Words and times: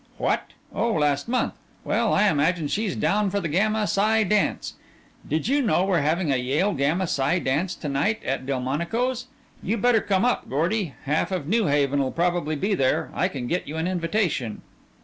"What? 0.17 0.49
Oh, 0.73 0.93
last 0.93 1.27
month. 1.27 1.53
Well, 1.83 2.11
I 2.11 2.27
imagine 2.27 2.67
she's 2.67 2.95
down 2.95 3.29
for 3.29 3.39
the 3.39 3.47
Gamma 3.47 3.85
Psi 3.85 4.23
dance. 4.23 4.73
Did 5.29 5.47
you 5.47 5.61
know 5.61 5.85
we're 5.85 6.01
having 6.01 6.31
a 6.31 6.37
Yale 6.37 6.73
Gamma 6.73 7.05
Psi 7.05 7.37
dance 7.37 7.75
to 7.75 7.87
night 7.87 8.19
at 8.25 8.47
Delmonico's? 8.47 9.27
You 9.61 9.77
better 9.77 10.01
come 10.01 10.25
up, 10.25 10.49
Gordy. 10.49 10.95
Half 11.03 11.31
of 11.31 11.47
New 11.47 11.65
Haven'll 11.67 12.09
probably 12.13 12.55
be 12.55 12.73
there. 12.73 13.11
I 13.13 13.27
can 13.27 13.45
get 13.45 13.67
you 13.67 13.77
an 13.77 13.87
invitation." 13.87 14.63